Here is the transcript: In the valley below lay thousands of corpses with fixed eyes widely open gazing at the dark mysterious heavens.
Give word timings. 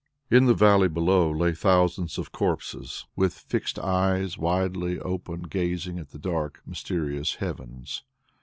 In 0.31 0.47
the 0.47 0.55
valley 0.55 0.87
below 0.87 1.29
lay 1.31 1.53
thousands 1.53 2.17
of 2.17 2.31
corpses 2.31 3.05
with 3.15 3.35
fixed 3.35 3.77
eyes 3.77 4.35
widely 4.35 4.99
open 4.99 5.43
gazing 5.43 5.99
at 5.99 6.09
the 6.09 6.17
dark 6.17 6.59
mysterious 6.65 7.35
heavens. 7.35 8.01